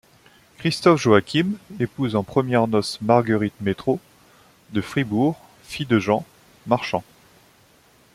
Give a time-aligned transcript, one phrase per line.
[0.57, 3.99] Christophe-Joachim épouse en premières noces Marguerite Mettraux,
[4.71, 6.25] de Fribourg, fille de Jean,
[6.65, 7.03] marchand.